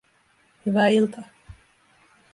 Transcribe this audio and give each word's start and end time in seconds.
Hyvää 0.65 0.87
iltaa 0.87 1.27